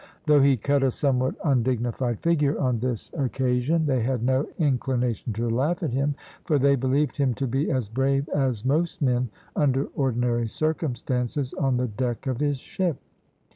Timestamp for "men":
9.03-9.29